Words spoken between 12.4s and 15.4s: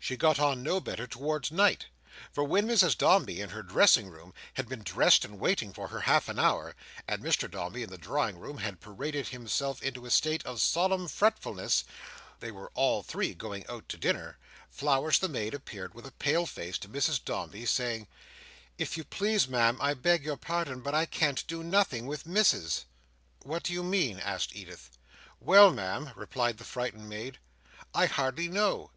(they were all three going out to dinner), Flowers the